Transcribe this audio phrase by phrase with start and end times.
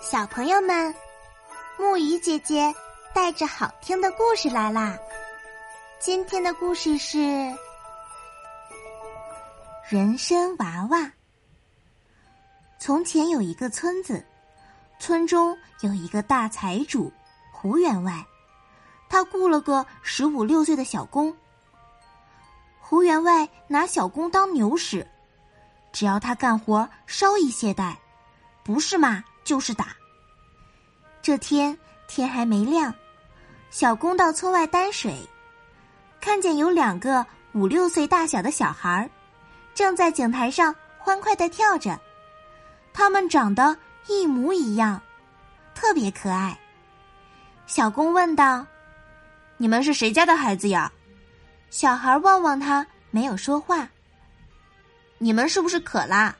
[0.00, 0.94] 小朋友们，
[1.76, 2.72] 木鱼姐姐
[3.12, 4.96] 带着好听的故事来啦！
[5.98, 7.18] 今天的故事是
[9.88, 10.98] 《人参娃娃》。
[12.78, 14.24] 从前有一个村子，
[15.00, 17.12] 村中有一个大财主
[17.52, 18.24] 胡员外，
[19.08, 21.36] 他雇了个十五六岁的小工。
[22.78, 25.04] 胡员外拿小工当牛使，
[25.92, 27.96] 只要他干活稍一懈怠，
[28.62, 29.24] 不是骂。
[29.48, 29.96] 就是打。
[31.22, 31.74] 这天
[32.06, 32.94] 天还没亮，
[33.70, 35.26] 小公到村外担水，
[36.20, 37.24] 看见有两个
[37.54, 39.08] 五六岁大小的小孩儿，
[39.74, 41.98] 正在井台上欢快的跳着。
[42.92, 43.74] 他们长得
[44.06, 45.00] 一模一样，
[45.74, 46.58] 特别可爱。
[47.66, 48.66] 小公问道
[49.56, 50.92] ：“你们是谁家的孩子呀？”
[51.70, 53.88] 小孩望望他，没有说话。
[55.16, 56.36] 你们是不是渴啦？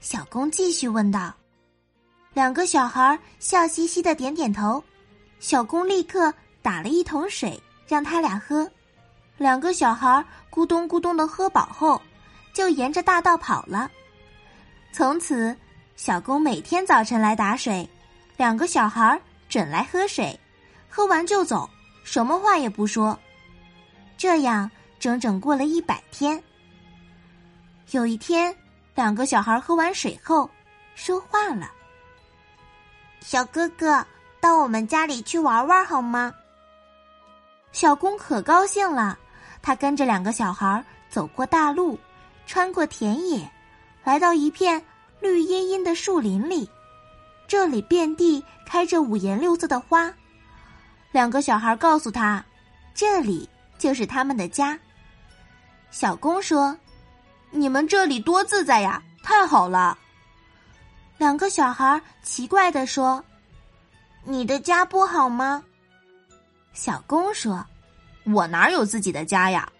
[0.00, 1.32] 小公继续问道。
[2.32, 4.82] 两个小孩笑嘻嘻的点点头，
[5.40, 6.32] 小工立刻
[6.62, 8.70] 打了一桶水让他俩喝。
[9.36, 12.00] 两个小孩咕咚咕咚的喝饱后，
[12.52, 13.90] 就沿着大道跑了。
[14.92, 15.56] 从此，
[15.96, 17.88] 小工每天早晨来打水，
[18.36, 20.38] 两个小孩准来喝水，
[20.88, 21.68] 喝完就走，
[22.04, 23.18] 什么话也不说。
[24.16, 26.40] 这样整整过了一百天。
[27.90, 28.54] 有一天，
[28.94, 30.48] 两个小孩喝完水后，
[30.94, 31.72] 说话了。
[33.20, 34.04] 小哥哥，
[34.40, 36.32] 到我们家里去玩玩好吗？
[37.70, 39.16] 小公可高兴了，
[39.62, 41.98] 他跟着两个小孩走过大路，
[42.46, 43.48] 穿过田野，
[44.02, 44.82] 来到一片
[45.20, 46.68] 绿茵茵的树林里。
[47.46, 50.12] 这里遍地开着五颜六色的花。
[51.12, 52.44] 两个小孩告诉他，
[52.94, 54.78] 这里就是他们的家。
[55.90, 56.76] 小公说
[57.50, 59.98] ：“你们这里多自在呀，太好了。”
[61.20, 63.22] 两个小孩奇怪的说
[64.24, 65.62] ：“你的家不好吗？”
[66.72, 67.62] 小公说
[68.24, 69.70] ：“我哪有自己的家呀？”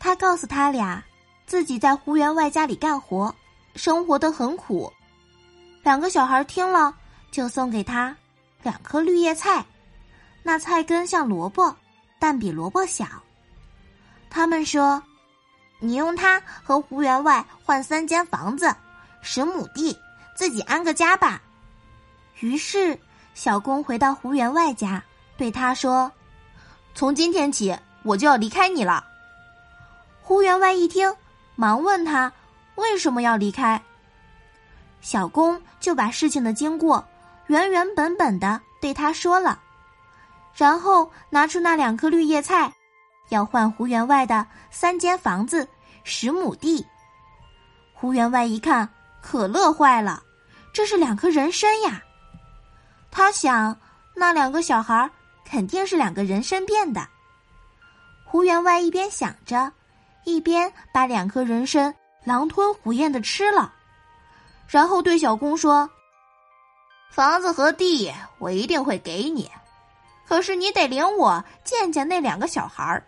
[0.00, 1.04] 他告诉他俩，
[1.44, 3.34] 自己在胡员外家里干活，
[3.76, 4.90] 生活的很苦。
[5.82, 6.94] 两个小孩听了，
[7.30, 8.16] 就送给他
[8.62, 9.62] 两颗绿叶菜，
[10.42, 11.76] 那菜根像萝卜，
[12.18, 13.04] 但比萝卜小。
[14.30, 15.02] 他们说
[15.78, 18.74] ：“你用它和胡员外换三间房子，
[19.20, 19.94] 十亩地。”
[20.38, 21.42] 自己安个家吧。
[22.38, 22.96] 于是，
[23.34, 25.02] 小公回到胡员外家，
[25.36, 26.12] 对他说
[26.94, 29.04] ：“从今天起，我就要离开你了。”
[30.22, 31.12] 胡员外一听，
[31.56, 32.32] 忙问他
[32.76, 33.82] 为什么要离开。
[35.00, 37.04] 小公就把事情的经过
[37.48, 39.60] 原原本本的对他说了，
[40.54, 42.72] 然后拿出那两颗绿叶菜，
[43.30, 45.68] 要换胡员外的三间房子、
[46.04, 46.86] 十亩地。
[47.92, 48.88] 胡员外一看，
[49.20, 50.22] 可乐坏了。
[50.78, 52.00] 这是两颗人参呀，
[53.10, 53.76] 他想，
[54.14, 55.10] 那两个小孩
[55.44, 57.04] 肯定是两个人参变的。
[58.24, 59.72] 胡员外一边想着，
[60.22, 63.74] 一边把两颗人参狼吞虎咽的吃了，
[64.68, 65.90] 然后对小公说
[67.10, 69.50] ：“房子和地我一定会给你，
[70.28, 73.04] 可是你得领我见见那两个小孩。”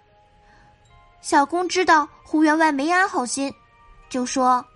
[1.23, 3.55] 小公知道胡员外没安好心，
[4.09, 4.67] 就说：“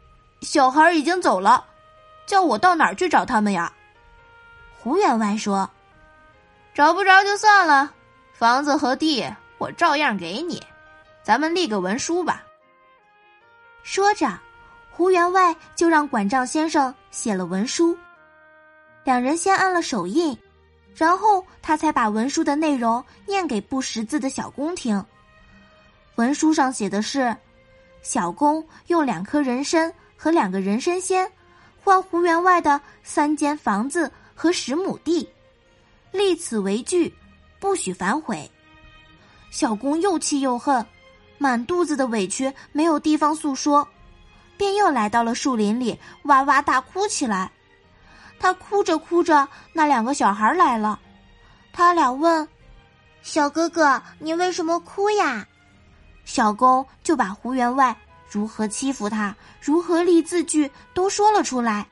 [0.42, 1.66] 小孩已经走了。”
[2.26, 3.72] 叫我到哪儿去找他们呀？
[4.78, 5.68] 胡员外说
[6.74, 7.92] ：“找不着就算了，
[8.32, 9.24] 房子和地
[9.58, 10.62] 我照样给你，
[11.22, 12.42] 咱们立个文书吧。”
[13.82, 14.38] 说着，
[14.90, 17.96] 胡员外就让管账先生写了文书。
[19.04, 20.36] 两人先按了手印，
[20.94, 25.04] 然后他才把文书的内容念给不识字的小工听。
[26.14, 27.36] 文书上写的是：
[28.02, 31.30] 小工用两颗人参和两个人参仙。
[31.84, 35.28] 换胡员外的三间房子和十亩地，
[36.12, 37.14] 立此为据，
[37.60, 38.50] 不许反悔。
[39.50, 40.84] 小公又气又恨，
[41.36, 43.86] 满肚子的委屈没有地方诉说，
[44.56, 47.52] 便又来到了树林里，哇哇大哭起来。
[48.40, 50.98] 他哭着哭着，那两个小孩来了，
[51.70, 52.48] 他俩问
[53.20, 55.46] ：“小哥哥，你为什么哭呀？”
[56.24, 57.94] 小公就把胡员外。
[58.34, 59.32] 如何欺负他？
[59.60, 61.86] 如何立字据都说了出来。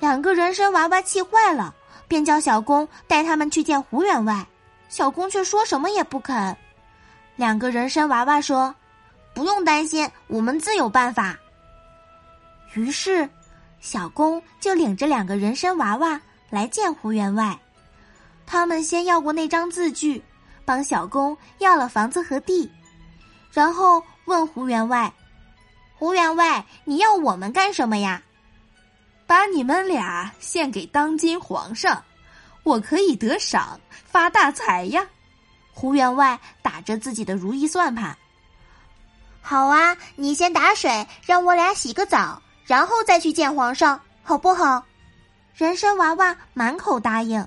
[0.00, 1.74] 两个人参娃娃气坏了，
[2.08, 4.46] 便叫小公带他们去见胡员外。
[4.88, 6.56] 小公却说什么也不肯。
[7.36, 8.74] 两个人参娃娃说
[9.34, 11.36] ：“不用担心，我们自有办法。”
[12.72, 13.28] 于是，
[13.80, 17.58] 小公就领着两个人参娃娃来见胡员外。
[18.46, 20.24] 他们先要过那张字据，
[20.64, 22.70] 帮小公要了房子和地，
[23.52, 25.12] 然后问胡员外。
[25.98, 28.22] 胡员外，你要我们干什么呀？
[29.26, 32.04] 把你们俩献给当今皇上，
[32.62, 35.04] 我可以得赏发大财呀！
[35.72, 38.16] 胡员外打着自己的如意算盘。
[39.42, 44.84] 好啊，你先打水，让我俩洗个澡，然后再去见皇上，好不好？
[45.52, 47.44] 人参娃娃满口答应。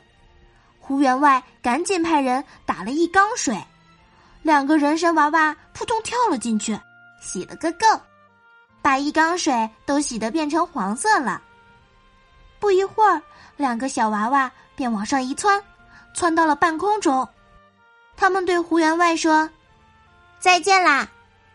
[0.77, 3.57] 胡员外赶紧派人打了一缸水，
[4.42, 6.77] 两个人参娃娃扑通跳了进去，
[7.21, 7.88] 洗了个够，
[8.81, 11.42] 把一缸水都洗得变成黄色了。
[12.60, 13.22] 不一会儿，
[13.57, 15.63] 两个小娃娃便往上一窜，
[16.13, 17.28] 窜到了半空中。
[18.16, 19.50] 他们对胡员外说
[20.39, 21.07] ：“再见啦，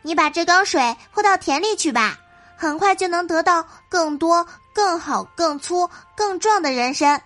[0.02, 2.18] 你把这缸水泼到田里去吧，
[2.56, 7.22] 很快就能得到更多、更好、更粗、更壮的人参。”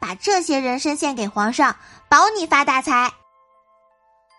[0.00, 1.74] 把这些人参献给皇上，
[2.10, 3.10] 保你发大财。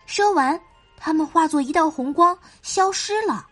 [0.06, 0.60] 说完，
[0.96, 3.46] 他们化作一道红光消失了。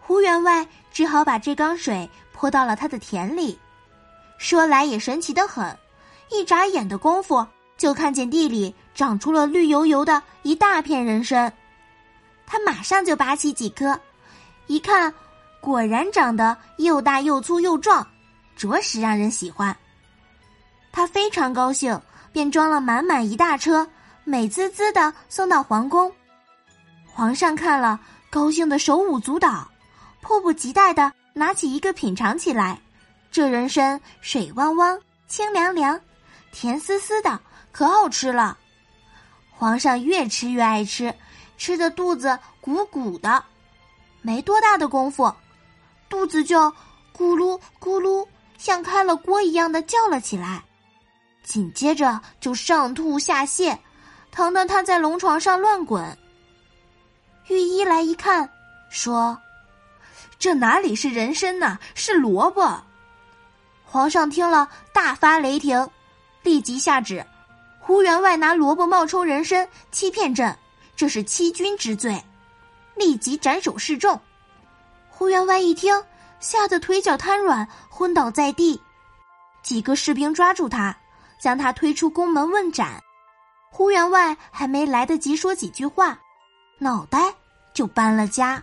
[0.00, 3.58] 胡员外只好把这缸水泼到了他的田里。
[4.38, 5.78] 说来也神奇的很，
[6.30, 11.52] 一眨眼的功夫，就看见地里长出了绿油油的一大片人参。
[12.46, 13.98] 他马上就拔起几颗，
[14.66, 15.12] 一看，
[15.60, 18.06] 果然长得又大又粗又壮，
[18.56, 19.76] 着实让人喜欢。
[20.90, 22.00] 他非常高兴，
[22.32, 23.86] 便装了满满一大车，
[24.24, 26.10] 美滋滋的送到皇宫。
[27.06, 28.00] 皇上看了，
[28.30, 29.69] 高兴的手舞足蹈，
[30.20, 32.80] 迫不及待的拿起一个品尝起来。
[33.30, 36.00] 这人参水汪汪、清凉凉、
[36.52, 37.38] 甜丝丝的，
[37.70, 38.58] 可好吃了。
[39.50, 41.14] 皇上越吃越爱吃，
[41.56, 43.44] 吃的肚子鼓鼓的，
[44.22, 45.32] 没多大的功夫，
[46.08, 46.58] 肚子就
[47.16, 48.26] 咕噜咕噜，
[48.58, 50.64] 像开了锅一样的叫了起来。
[51.42, 53.76] 紧接着就上吐下泻，
[54.30, 56.18] 疼得他在龙床上乱滚。
[57.48, 58.48] 御医来一看，
[58.90, 59.38] 说
[60.40, 62.82] ：“这哪里是人参呐，是萝卜。”
[63.86, 65.88] 皇上听了大发雷霆，
[66.42, 67.24] 立即下旨：
[67.78, 70.56] 胡员外拿萝卜冒充人参，欺骗朕，
[70.96, 72.20] 这是欺君之罪，
[72.96, 74.20] 立即斩首示众。
[75.08, 76.02] 胡员外一听，
[76.40, 78.80] 吓得腿脚瘫软，昏倒在地。
[79.62, 80.96] 几个士兵抓住他。
[81.40, 83.02] 将他推出宫门问斩，
[83.70, 86.20] 胡员外还没来得及说几句话，
[86.76, 87.32] 脑袋
[87.72, 88.62] 就搬了家。